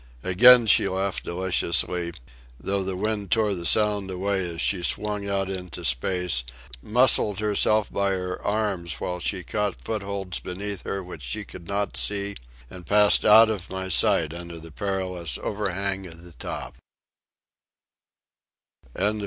[0.23, 2.11] Again she laughed deliciously,
[2.59, 6.43] though the wind tore the sound away as she swung out into space,
[6.81, 11.95] muscled herself by her arms while she caught footholds beneath her which she could not
[11.95, 12.35] see,
[12.67, 16.77] and passed out of my sight under the perilous overhang of the top.